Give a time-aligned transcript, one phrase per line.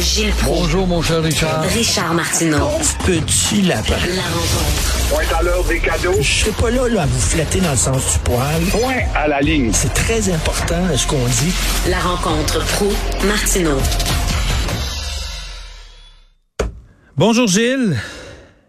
[0.00, 0.60] Gilles Proulx.
[0.60, 1.62] Bonjour, mon cher Richard.
[1.62, 2.68] Richard Martineau.
[3.04, 3.96] Petit lapin.
[4.16, 5.08] La rencontre.
[5.10, 6.14] Point à l'heure des cadeaux.
[6.20, 8.62] Je serai pas là, là à vous flatter dans le sens du poil.
[8.70, 9.70] Point à la ligne.
[9.72, 11.54] C'est très important, ce qu'on dit.
[11.88, 12.88] La rencontre pro
[13.26, 13.78] martineau
[17.16, 17.98] Bonjour Gilles.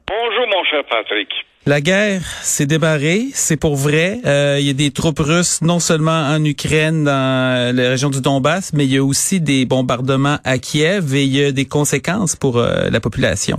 [0.08, 1.30] Bonjour, mon cher Patrick.
[1.68, 4.18] La guerre s'est débarrée, c'est pour vrai.
[4.26, 8.20] Euh, il y a des troupes russes non seulement en Ukraine, dans la région du
[8.20, 11.66] Donbass, mais il y a aussi des bombardements à Kiev et il y a des
[11.70, 13.58] conséquences pour euh, la population.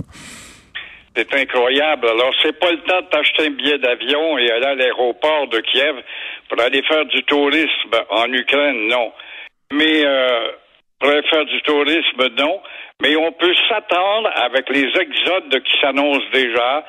[1.15, 2.09] C'est incroyable.
[2.09, 5.61] Alors, c'est pas le temps de t'acheter un billet d'avion et aller à l'aéroport de
[5.61, 5.95] Kiev
[6.49, 9.13] pour aller faire du tourisme en Ukraine, non.
[9.71, 10.51] Mais euh,
[10.99, 12.59] pour aller faire du tourisme, non.
[13.01, 16.83] Mais on peut s'attendre, avec les exodes qui s'annoncent déjà,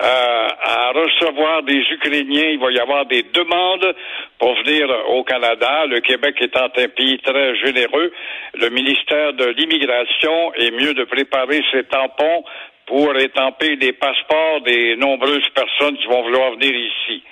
[0.00, 2.50] euh, à recevoir des Ukrainiens.
[2.50, 3.94] Il va y avoir des demandes
[4.38, 5.86] pour venir au Canada.
[5.86, 8.12] Le Québec étant un pays très généreux,
[8.54, 12.44] le ministère de l'Immigration est mieux de préparer ses tampons
[12.86, 17.22] pour étamper les passeports des nombreuses personnes qui vont vouloir venir ici.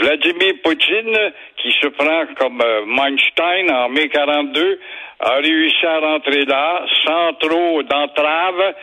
[0.00, 4.80] Vladimir Poutine, qui se prend comme euh, Weinstein en mai 42,
[5.20, 8.74] a réussi à rentrer là sans trop d'entraves.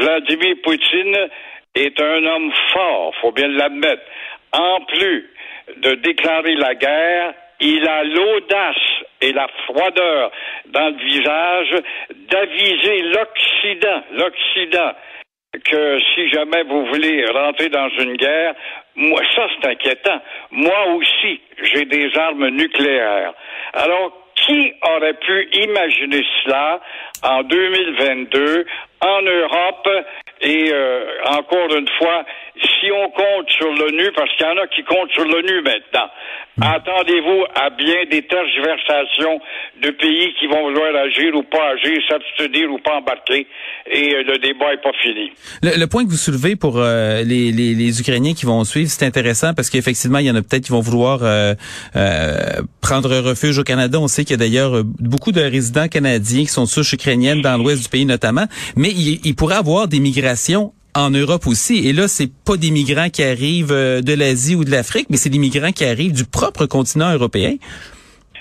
[0.00, 1.28] Vladimir Poutine
[1.74, 4.02] est un homme fort, faut bien l'admettre.
[4.52, 5.30] En plus
[5.76, 8.76] de déclarer la guerre, il a l'audace
[9.20, 10.30] et la froideur
[10.66, 11.82] dans le visage
[12.30, 14.92] d'aviser l'Occident, l'Occident,
[15.64, 18.54] que si jamais vous voulez rentrer dans une guerre,
[18.96, 20.20] moi, ça c'est inquiétant.
[20.50, 23.32] Moi aussi, j'ai des armes nucléaires.
[23.72, 26.80] Alors, qui aurait pu imaginer cela
[27.22, 28.66] en 2022
[29.00, 29.88] en Europe
[30.40, 32.24] et euh, encore une fois,
[32.60, 36.10] si on compte sur l'ONU, parce qu'il y en a qui comptent sur l'ONU maintenant,
[36.60, 39.40] attendez-vous à bien des tergiversations
[39.82, 43.46] de pays qui vont vouloir agir ou pas agir, s'abstenir ou pas embarquer,
[43.90, 45.32] et euh, le débat est pas fini.
[45.62, 48.90] Le, le point que vous soulevez pour euh, les, les, les Ukrainiens qui vont suivre,
[48.90, 51.54] c'est intéressant parce qu'effectivement, il y en a peut-être qui vont vouloir euh,
[52.82, 53.98] prendre refuge au Canada.
[53.98, 57.56] On sait qu'il y a d'ailleurs beaucoup de résidents canadiens qui sont souches ukrainiennes dans
[57.56, 58.44] l'ouest du pays notamment,
[58.76, 61.88] mais il, il pourrait avoir des migrations en Europe aussi.
[61.88, 65.16] Et là, c'est pas des migrants qui arrivent euh, de l'Asie ou de l'Afrique, mais
[65.16, 67.56] c'est des migrants qui arrivent du propre continent européen.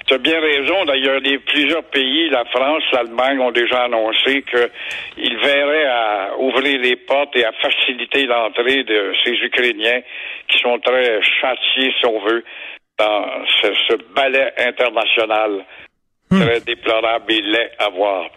[0.06, 0.86] Tu as bien raison.
[0.86, 7.36] D'ailleurs, plusieurs pays, la France, l'Allemagne, ont déjà annoncé qu'ils verraient à ouvrir les portes
[7.36, 10.02] et à faciliter l'entrée de ces Ukrainiens
[10.50, 12.44] qui sont très châtiés, si on veut,
[13.00, 13.25] dans
[13.62, 15.66] ce, ce ballet international
[16.42, 18.30] très déplorable et laid à voir.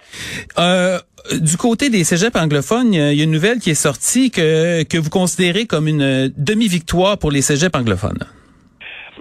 [0.58, 0.98] Euh,
[1.40, 4.98] du côté des cégeps anglophones, il y a une nouvelle qui est sortie que, que
[4.98, 8.24] vous considérez comme une demi-victoire pour les cégeps anglophones.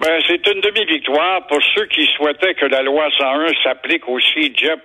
[0.00, 4.80] Ben, c'est une demi-victoire pour ceux qui souhaitaient que la loi 101 s'applique aux cégep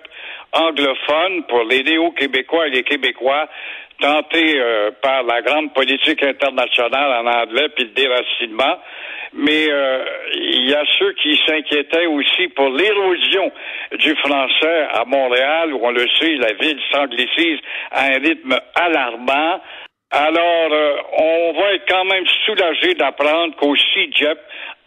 [0.52, 3.48] anglophones pour les néo-québécois et les Québécois
[4.00, 8.78] tentés euh, par la grande politique internationale en anglais puis le déracinement.
[9.34, 10.04] Mais euh,
[10.34, 13.50] il y a ceux qui s'inquiétaient aussi pour l'érosion
[13.98, 17.58] du français à Montréal, où on le sait, la ville s'anglicise
[17.92, 19.60] à un rythme alarmant.
[20.10, 24.38] Alors, euh, on va être quand même soulagé d'apprendre qu'au CIGEP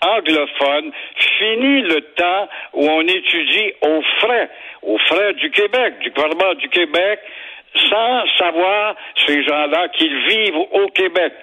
[0.02, 0.92] anglophone,
[1.38, 4.50] fini le temps où on étudie aux frais,
[4.82, 7.20] aux frais du Québec, du gouvernement du Québec,
[7.90, 8.96] sans savoir
[9.26, 11.34] ces gens-là qu'ils vivent au Québec.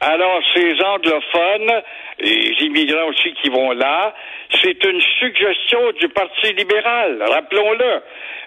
[0.00, 1.82] Alors, ces anglophones,
[2.20, 4.14] les immigrants aussi qui vont là,
[4.62, 8.02] c'est une suggestion du Parti libéral, rappelons-le,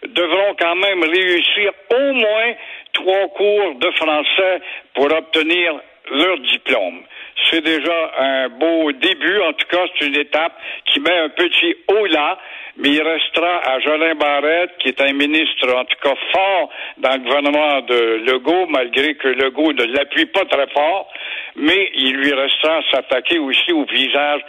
[0.10, 2.54] devront quand même réussir au moins
[2.94, 4.62] trois cours de français
[4.94, 5.80] pour obtenir
[6.12, 7.04] leur diplôme.
[7.50, 9.40] C'est déjà un beau début.
[9.42, 10.54] En tout cas, c'est une étape
[10.86, 12.38] qui met un petit haut là,
[12.78, 17.14] mais il restera à Jolin Barrette, qui est un ministre, en tout cas, fort dans
[17.14, 21.12] le gouvernement de Legault, malgré que Legault ne l'appuie pas très fort,
[21.56, 24.42] mais il lui restera à s'attaquer aussi au visage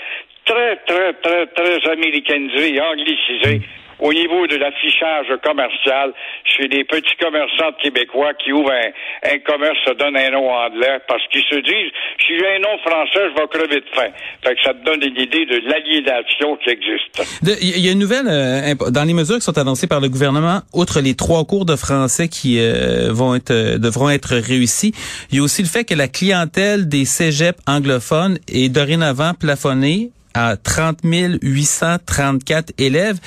[0.44, 3.60] très, très, très, très américanisé et anglicisé
[3.98, 6.12] au niveau de l'affichage commercial
[6.44, 11.22] chez les petits commerçants québécois qui ouvrent un, commerce, se donnent un nom anglais parce
[11.28, 14.10] qu'ils se disent, si j'ai un nom français, je vais crever de faim.
[14.44, 17.22] Fait que ça te donne une idée de l'aliénation qui existe.
[17.62, 20.60] Il y a une nouvelle, euh, dans les mesures qui sont annoncées par le gouvernement,
[20.72, 24.92] outre les trois cours de français qui euh, vont être, euh, devront être réussis,
[25.30, 30.10] il y a aussi le fait que la clientèle des cégeps anglophones est dorénavant plafonnée
[30.34, 33.18] à 30 834 élèves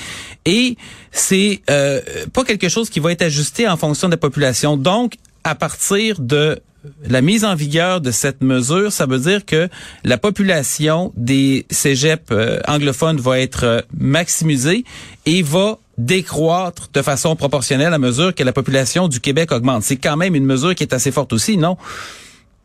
[0.44, 0.76] et
[1.10, 2.00] c'est euh,
[2.32, 4.76] pas quelque chose qui va être ajusté en fonction de la population.
[4.76, 5.14] Donc,
[5.44, 6.60] à partir de
[7.04, 9.68] la mise en vigueur de cette mesure, ça veut dire que
[10.04, 14.84] la population des cégeps euh, anglophones va être euh, maximisée
[15.26, 19.82] et va décroître de façon proportionnelle à mesure que la population du Québec augmente.
[19.82, 21.76] C'est quand même une mesure qui est assez forte aussi, non?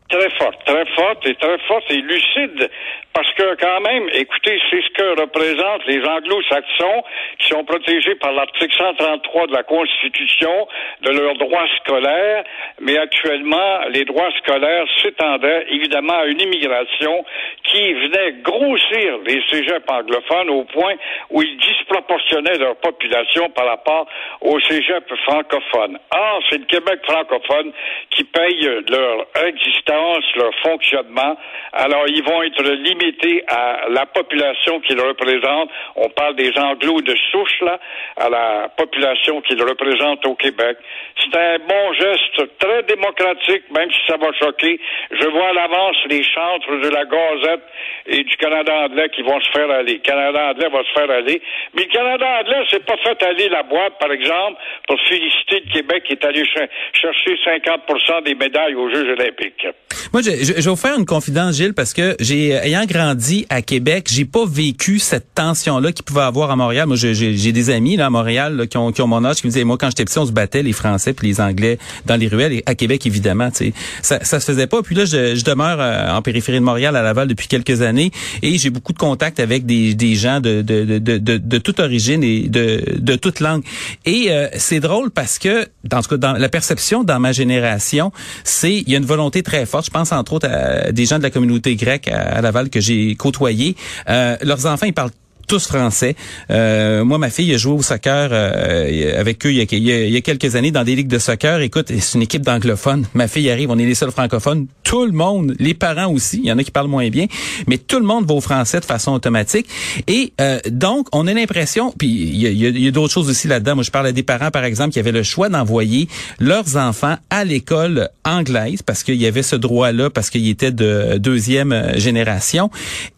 [0.08, 2.70] Très forte, très forte et très forte et lucide
[3.14, 7.04] parce que quand même, écoutez, c'est ce que représentent les anglo-saxons
[7.38, 10.66] qui sont protégés par l'article 133 de la Constitution
[11.02, 12.42] de leurs droits scolaires,
[12.80, 17.24] mais actuellement, les droits scolaires s'étendaient évidemment à une immigration
[17.62, 20.94] qui venait grossir les cégeps anglophones au point
[21.30, 24.08] où ils disproportionnaient leur population par rapport
[24.40, 25.98] aux cégeps francophones.
[26.10, 27.72] Or, c'est le Québec francophone
[28.10, 29.93] qui paye leur existence,
[30.36, 31.36] leur fonctionnement.
[31.72, 35.70] Alors, ils vont être limités à la population qu'ils représentent.
[35.96, 37.78] On parle des anglos de souche, là,
[38.16, 40.76] à la population qu'ils représentent au Québec.
[41.20, 44.80] C'est un bon geste très démocratique, même si ça va choquer.
[45.10, 47.62] Je vois à l'avance les chantres de la Gazette
[48.06, 49.94] et du Canada anglais qui vont se faire aller.
[49.94, 51.42] Le Canada anglais va se faire aller.
[51.74, 55.72] Mais le Canada anglais s'est pas fait aller la boîte, par exemple, pour féliciter le
[55.72, 56.44] Québec qui est allé
[56.92, 59.66] chercher 50 des médailles aux Jeux olympiques.
[60.12, 63.62] Moi, je, je, vais vous faire une confidence, Gilles, parce que j'ai, ayant grandi à
[63.62, 66.86] Québec, j'ai pas vécu cette tension-là qu'il pouvait avoir à Montréal.
[66.86, 69.52] Moi, j'ai des amis là, à Montréal qui, ont, qui ont mon âge qui me
[69.52, 72.28] disaient, moi, quand j'étais petit, on se battait les Français puis les Anglais dans les
[72.28, 72.52] ruelles.
[72.52, 73.72] Et à Québec, évidemment, tu sais,
[74.02, 74.82] ça, ça se faisait pas.
[74.82, 78.10] Puis là, je, je demeure euh, en périphérie de Montréal, à Laval, depuis quelques années,
[78.42, 81.80] et j'ai beaucoup de contacts avec des, des gens de, de, de, de, de toute
[81.80, 83.62] origine et de, de toute langue.
[84.04, 88.12] Et euh, c'est drôle parce que, dans cas, dans la perception dans ma génération,
[88.44, 89.73] c'est il y a une volonté très forte.
[89.82, 93.14] Je pense entre autres à des gens de la communauté grecque à, Laval que j'ai
[93.16, 93.76] côtoyé.
[94.08, 95.10] Euh, leurs enfants, ils parlent
[95.46, 96.16] tous français.
[96.50, 100.12] Euh, moi, ma fille a joué au soccer euh, avec eux il y, a, il
[100.12, 101.60] y, a, quelques années dans des ligues de soccer.
[101.60, 103.06] Écoute, c'est une équipe d'anglophones.
[103.14, 104.66] Ma fille arrive, on est les seuls francophones.
[104.82, 107.26] Tout le monde, les parents aussi, il y en a qui parlent moins bien,
[107.66, 109.66] mais tout le monde va au français de façon automatique.
[110.06, 113.76] Et euh, donc, on a l'impression, puis il y a, d'autres choses aussi là-dedans.
[113.76, 116.08] Moi, je parle à des parents, par exemple, qui avaient le choix d'envoyer
[116.38, 121.18] leurs enfants à l'école anglaise parce qu'il y avait ce droit-là, parce qu'ils étaient de
[121.18, 122.70] deuxième génération.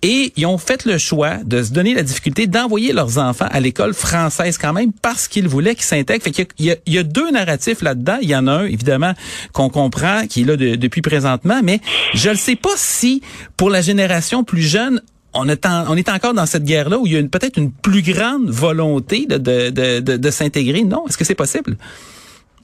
[0.02, 3.60] Et ils ont fait le choix de se donner la difficulté d'envoyer leurs enfants à
[3.60, 6.24] l'école française quand même parce qu'ils voulaient qu'ils s'intègrent.
[6.24, 8.18] Fait qu'il y, y a deux narratifs là-dedans.
[8.22, 9.12] Il y en a un, évidemment,
[9.52, 11.80] qu'on comprend, qui est là depuis présentement, mais
[12.14, 13.22] je ne sais pas si
[13.56, 15.02] pour la génération plus jeune,
[15.34, 18.02] on est, on est encore dans cette guerre-là où il y a peut-être une plus
[18.02, 20.82] grande volonté de, de, de, de s'intégrer.
[20.82, 21.06] Non?
[21.06, 21.76] Est-ce que c'est possible?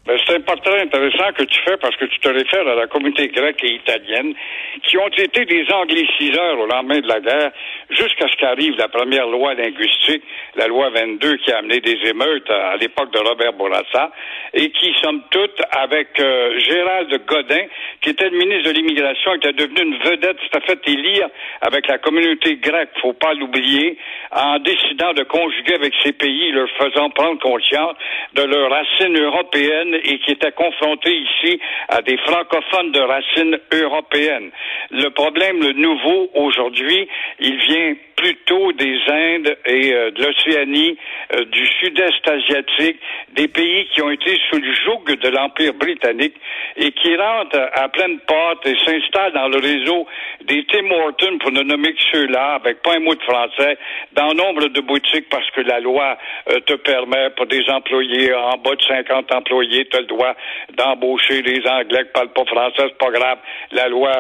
[0.04, 3.28] Ben, c'est important, intéressant que tu fais parce que tu te réfères à la communauté
[3.28, 4.35] grecque et italienne
[4.82, 7.52] qui ont été des angliciseurs au lendemain de la guerre
[7.88, 10.25] jusqu'à ce qu'arrive la première loi linguistique,
[10.56, 14.11] la loi 22 qui a amené des émeutes à, l'époque de Robert Bourassa
[14.54, 17.66] et qui, somme toute, avec euh, Gérald Godin,
[18.00, 20.80] qui était le ministre de l'immigration et qui est devenu une vedette, c'est à fait
[20.88, 21.28] élire
[21.61, 23.97] avec la communauté grecque, faut pas l'oublier,
[24.32, 27.94] en décidant de conjuguer avec ces pays, leur faisant prendre conscience
[28.35, 34.50] de leurs racines européennes et qui était confronté ici à des francophones de racines européennes.
[34.90, 37.08] Le problème, le nouveau aujourd'hui,
[37.40, 40.97] il vient plutôt des Indes et euh, de l'Océanie,
[41.35, 42.99] euh, du sud-est asiatique,
[43.33, 46.35] des pays qui ont été sous le joug de l'Empire britannique
[46.76, 50.07] et qui rentrent à pleine porte et s'installent dans le réseau
[50.45, 53.78] des Tim Hortons, pour ne nommer que ceux-là, avec pas un mot de français,
[54.12, 56.16] dans nombre de boutiques parce que la loi
[56.50, 60.35] euh, te permet, pour des employés en bas de 50 employés, tu as le droit
[60.75, 63.38] d'embaucher des Anglais qui parlent pas français, c'est pas grave.
[63.73, 64.12] La loi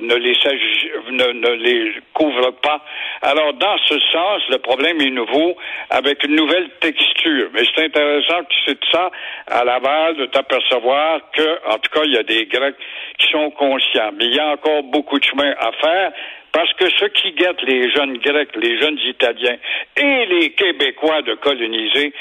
[0.00, 0.36] ne les,
[1.10, 2.84] ne, ne les couvre pas.
[3.34, 5.56] Dans ce sens, le problème est nouveau,
[5.90, 7.48] avec une nouvelle texture.
[7.52, 9.10] Mais c'est intéressant que tu cites ça
[9.46, 12.76] à Laval, de t'apercevoir que, en tout cas, il y a des Grecs
[13.18, 14.10] qui sont conscients.
[14.16, 16.12] Mais il y a encore beaucoup de chemin à faire.
[16.52, 19.56] Parce que ce qui guette les jeunes Grecs, les jeunes Italiens
[19.96, 22.12] et les Québécois de coloniser,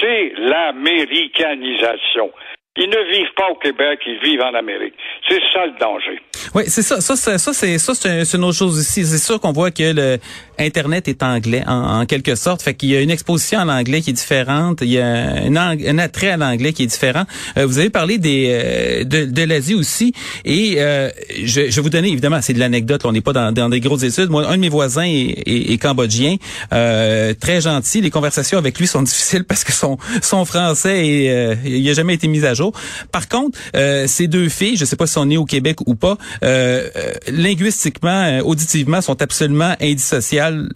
[0.00, 2.32] c'est l'américanisation.
[2.76, 4.94] Ils ne vivent pas au Québec, ils vivent en Amérique.
[5.28, 6.18] C'est ça le danger.
[6.54, 7.00] Oui, c'est ça.
[7.00, 9.04] Ça, ça, ça c'est ça, c'est une autre chose ici.
[9.04, 10.18] C'est sûr qu'on voit que le
[10.58, 12.62] Internet est anglais en, quelque sorte.
[12.62, 14.78] Fait qu'il y a une exposition en anglais qui est différente.
[14.82, 17.24] Il y a un, un attrait à l'anglais qui est différent.
[17.58, 20.12] Euh, vous avez parlé des euh, de, de l'Asie aussi.
[20.44, 21.10] Et euh,
[21.42, 23.02] je, je vous donner évidemment, c'est de l'anecdote.
[23.04, 24.30] On n'est pas dans, dans des grosses études.
[24.30, 26.36] Moi, un de mes voisins est, est, est cambodgien,
[26.70, 28.00] très gentil.
[28.00, 32.14] Les conversations avec lui sont difficiles parce que son son français et il a jamais
[32.14, 32.72] été mis à jour.
[33.10, 35.94] Par contre, euh, ces deux filles, je sais pas si on est au Québec ou
[35.94, 40.68] pas, euh, euh linguistiquement, euh, auditivement, sont absolument indissociables,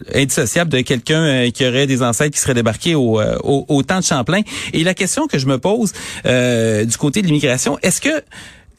[0.69, 4.41] de quelqu'un qui aurait des ancêtres qui seraient débarqués au, au, au, temps de Champlain.
[4.73, 8.23] Et la question que je me pose du côté de l'immigration, est-ce que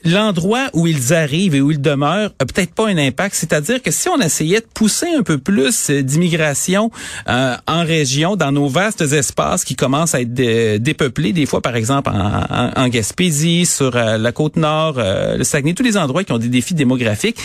[0.05, 3.35] l'endroit où ils arrivent et où ils demeurent a peut-être pas un impact.
[3.35, 6.91] C'est-à-dire que si on essayait de pousser un peu plus d'immigration
[7.29, 11.77] euh, en région, dans nos vastes espaces qui commencent à être dépeuplés, des fois par
[11.77, 16.33] exemple en, Gaspésie, sur euh, la côte nord, euh, le Saguenay, tous les endroits qui
[16.33, 17.39] ont des défis démographiques,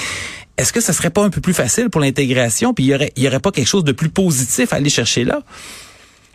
[0.58, 3.12] est-ce que ça serait pas un peu plus facile pour l'intégration, puis il y aurait,
[3.18, 5.42] y aurait pas quelque chose de plus positif à aller chercher là?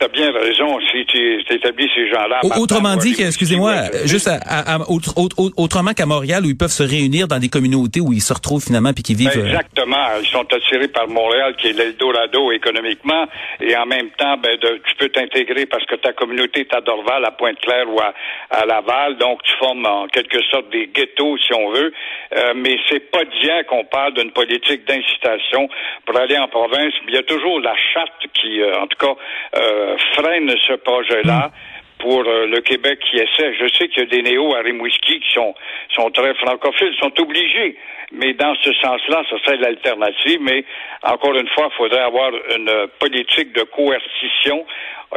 [0.01, 2.41] T'as bien raison si tu établis ces gens-là.
[2.59, 3.75] Autrement dit, excusez-moi,
[4.07, 8.23] juste à, autrement qu'à Montréal où ils peuvent se réunir dans des communautés où ils
[8.23, 9.29] se retrouvent finalement puis qui vivent.
[9.35, 13.27] Ben, euh, exactement, ils sont attirés par Montréal qui est l'Eldorado économiquement
[13.61, 17.23] et en même temps, ben, tu peux t'intégrer parce que ta communauté est à Dorval,
[17.27, 21.73] à Pointe-Claire ou à, Laval, donc tu formes en quelque sorte des ghettos si on
[21.73, 21.93] veut,
[22.37, 25.69] euh, mais c'est pas bien qu'on parle d'une politique d'incitation
[26.07, 26.95] pour aller en province.
[27.07, 29.15] Il y a toujours la charte qui, euh, en tout cas.
[29.91, 31.51] Euh, freine ce projet-là.
[32.01, 33.55] Pour euh, le Québec qui essaie.
[33.55, 35.55] Je sais qu'il y a des néos à Rimouski qui sont,
[35.95, 37.77] sont très francophiles, sont obligés.
[38.13, 40.41] Mais dans ce sens-là, ça serait l'alternative.
[40.43, 40.65] Mais
[41.03, 44.67] encore une fois, il faudrait avoir une politique de coercition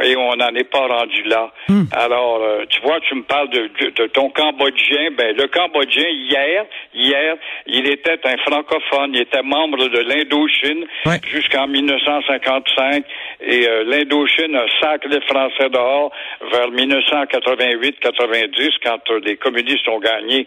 [0.02, 1.52] et on n'en est pas rendu là.
[1.68, 1.84] Hmm.
[1.92, 5.10] Alors, euh, tu vois, tu me parles de, de, ton Cambodgien.
[5.16, 6.64] Ben, le Cambodgien, hier,
[6.94, 7.36] hier,
[7.66, 9.12] il était un francophone.
[9.14, 10.84] Il était membre de l'Indochine
[11.30, 13.04] jusqu'en 1955.
[13.40, 16.10] Et euh, l'Indochine a sacré les Français dehors
[16.50, 20.46] vers 1988-90, quand euh, les communistes ont gagné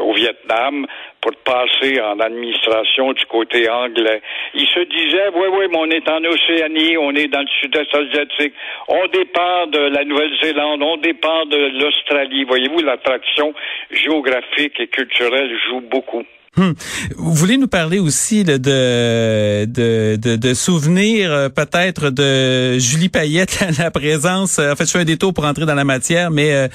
[0.00, 0.86] au Vietnam
[1.26, 4.22] pour passer en administration du côté anglais.
[4.54, 7.92] Il se disait, oui, oui, mais on est en Océanie, on est dans le sud-est
[7.92, 8.54] asiatique,
[8.86, 12.44] on dépend de la Nouvelle-Zélande, on dépend de l'Australie.
[12.44, 13.52] Voyez-vous, l'attraction
[13.90, 16.22] géographique et culturelle joue beaucoup.
[16.56, 16.72] Hmm.
[17.18, 23.90] Vous voulez nous parler aussi de, de, de, souvenirs euh, peut-être de Julie Payette, la
[23.90, 24.58] présence.
[24.58, 26.68] Euh, en fait, je fais un détour pour entrer dans la matière, mais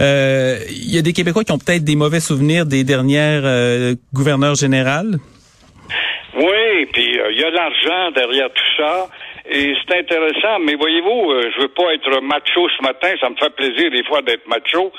[0.00, 3.44] euh, il y a des Québécois qui ont peut-être des mauvais souvenirs des dernières
[4.12, 5.18] gouverneurs générales.
[6.34, 9.08] Oui, puis il y a l'argent derrière tout ça.
[9.50, 13.36] Et c'est intéressant, mais voyez-vous, euh, je veux pas être macho ce matin, ça me
[13.36, 14.92] fait plaisir des fois d'être macho,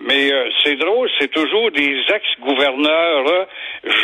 [0.00, 3.44] mais euh, c'est drôle, c'est toujours des ex-gouverneurs euh,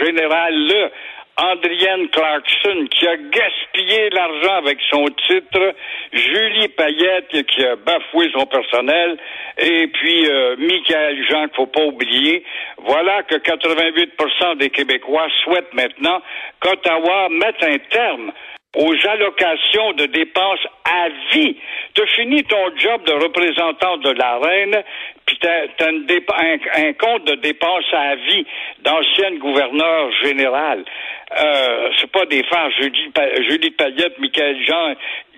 [0.03, 0.91] généraux.
[1.37, 5.75] Andrienne Clarkson qui a gaspillé l'argent avec son titre,
[6.13, 9.17] Julie Payette qui a bafoué son personnel,
[9.59, 12.45] et puis euh, Michael Jean qu'il faut pas oublier.
[12.79, 16.21] Voilà que 88% des Québécois souhaitent maintenant
[16.61, 18.33] qu'Ottawa mette un terme
[18.77, 21.57] aux allocations de dépenses à vie.
[21.95, 24.83] Tu finis ton job de représentant de la reine,
[25.27, 28.47] puis tu as, un, compte de dépenses à vie
[28.81, 30.85] d'ancienne gouverneur général.
[31.39, 33.11] Euh, c'est pas des frères Julie,
[33.49, 34.95] Julie Payette, Michael Jean,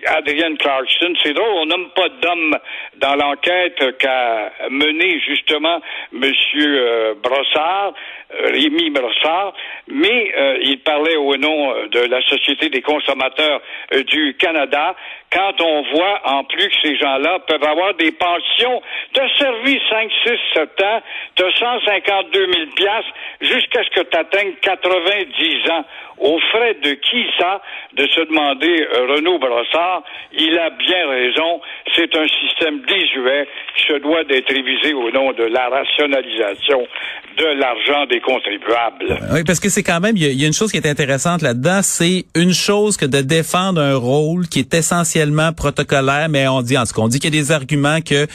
[0.07, 1.13] Adrienne Clarkson.
[1.23, 2.57] C'est drôle, on nomme pas d'homme
[2.97, 7.93] dans l'enquête qu'a mené justement Monsieur euh, Brossard,
[8.33, 9.53] euh, Rémi Brossard,
[9.87, 13.61] mais euh, il parlait au nom de la Société des consommateurs
[14.07, 14.95] du Canada.
[15.31, 18.81] Quand on voit en plus que ces gens-là peuvent avoir des pensions,
[19.13, 19.27] t'as
[19.75, 21.01] servi 5, 6, 7 ans,
[21.35, 25.85] t'as 152 000 piastres jusqu'à ce que tu atteignes 90 ans.
[26.17, 27.61] Aux frais de qui ça?
[27.93, 30.03] De se demander Renaud Brossard
[30.37, 31.61] il a bien raison.
[31.95, 36.87] C'est un système désuet qui se doit d'être révisé au nom de la rationalisation
[37.37, 39.19] de l'argent des contribuables.
[39.33, 41.81] Oui, parce que c'est quand même, il y, a une chose qui est intéressante là-dedans,
[41.81, 46.77] c'est une chose que de défendre un rôle qui est essentiellement protocolaire, mais on dit
[46.77, 48.25] en ce qu'on dit qu'il y a des arguments que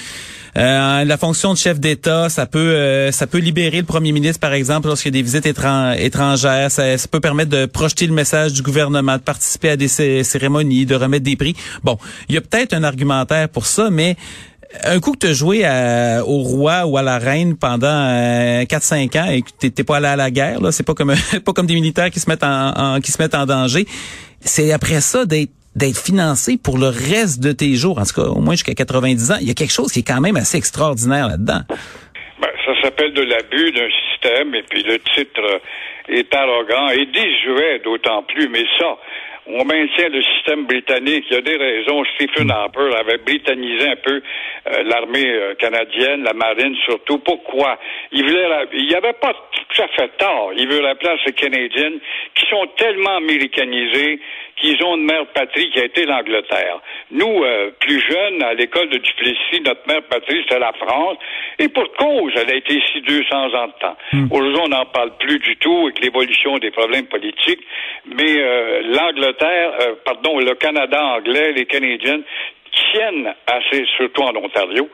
[0.56, 4.40] Euh, la fonction de chef d'État, ça peut euh, ça peut libérer le premier ministre,
[4.40, 6.70] par exemple, lorsqu'il y a des visites étran- étrangères.
[6.70, 10.86] Ça, peut permettre de projeter le message du gouvernement, de participer à des cé- cérémonies,
[10.86, 11.54] de remettre des prix.
[11.84, 14.16] Bon, il y a peut-être un argumentaire pour ça, mais
[14.84, 18.64] un coup que tu as joué à- au roi ou à la reine pendant euh,
[18.64, 21.14] 4-5 ans et que t'es- pas allé à la guerre, là, c'est pas comme
[21.44, 23.86] pas comme des militaires qui se mettent en, en- qui se mettent en danger.
[24.42, 28.28] C'est après ça d'être d'être financé pour le reste de tes jours, en tout cas
[28.28, 29.36] au moins jusqu'à 90 ans.
[29.40, 31.60] Il y a quelque chose qui est quand même assez extraordinaire là-dedans.
[32.40, 35.58] Ben, ça s'appelle de l'abus d'un système, et puis le titre euh,
[36.08, 38.96] est arrogant et désuet d'autant plus, mais ça,
[39.46, 41.24] on maintient le système britannique.
[41.30, 42.02] Il y a des raisons.
[42.14, 47.18] Stephen Harper avait britannisé un peu euh, l'armée euh, canadienne, la marine surtout.
[47.18, 47.78] Pourquoi?
[48.12, 49.32] Il voulait, la- il n'y avait pas
[49.70, 50.52] tout à fait tort.
[50.56, 51.92] Il veut la place des Canadiens
[52.34, 54.20] qui sont tellement américanisés
[54.56, 56.80] qu'ils ont une mère patrie qui a été l'Angleterre.
[57.10, 61.16] Nous, euh, plus jeunes, à l'école de Duplessis, notre mère patrie, c'était la France.
[61.58, 63.96] Et pour cause, elle a été ici 200 ans de temps.
[64.30, 67.60] Aujourd'hui, on n'en parle plus du tout avec l'évolution des problèmes politiques.
[68.06, 72.20] Mais euh, l'Angleterre, euh, pardon, le Canada anglais, les Canadiens
[72.70, 74.88] tiennent assez, surtout en Ontario,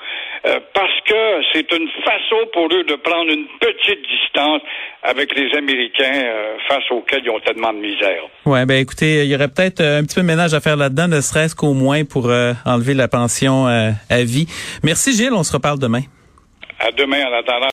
[0.47, 4.63] euh, parce que c'est une façon pour eux de prendre une petite distance
[5.03, 8.23] avec les Américains euh, face auxquels ils ont tellement de misère.
[8.45, 10.77] Ouais, ben écoutez, il y aurait peut-être euh, un petit peu de ménage à faire
[10.77, 14.47] là-dedans, ne serait-ce qu'au moins pour euh, enlever la pension à vie.
[14.83, 16.03] Merci Gilles, on se reparle demain.
[16.79, 17.57] À demain en attendant.